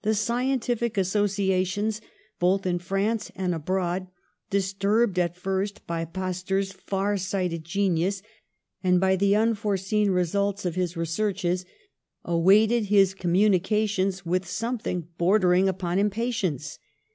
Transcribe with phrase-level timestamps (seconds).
[0.00, 2.00] The scientific associations,
[2.38, 4.06] both in France and abroad,
[4.48, 8.22] disturbed at first by Pasteur's far sighted genius
[8.82, 11.66] and by the unforeseen results of his researches,
[12.24, 16.78] awaited his communications with something bordering upon impatience.